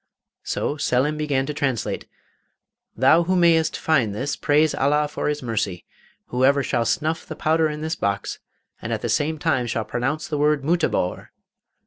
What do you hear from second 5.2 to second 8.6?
his mercy. Whoever shall snuff the powder in this box,